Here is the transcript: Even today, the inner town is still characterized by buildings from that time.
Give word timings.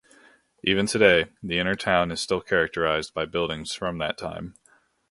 Even 0.63 0.87
today, 0.87 1.25
the 1.43 1.59
inner 1.59 1.75
town 1.75 2.09
is 2.09 2.19
still 2.19 2.41
characterized 2.41 3.13
by 3.13 3.25
buildings 3.25 3.75
from 3.75 3.99
that 3.99 4.17
time. 4.17 4.55